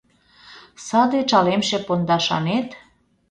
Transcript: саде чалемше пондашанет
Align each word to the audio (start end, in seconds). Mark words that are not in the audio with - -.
саде 0.87 1.19
чалемше 1.29 1.77
пондашанет 1.85 2.67